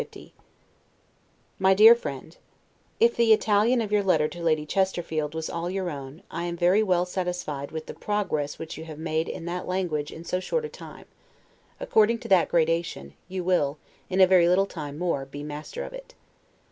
[0.01, 0.47] 1750
[1.59, 2.37] MY DEAR FRIEND:
[2.99, 6.57] If the Italian of your letter to Lady Chesterfield was all your own, I am
[6.57, 10.39] very well satisfied with the progress which you have made in that language in so
[10.39, 11.05] short a time;
[11.79, 13.77] according to that gradation, you will,
[14.09, 16.15] in a very little time more, be master of it.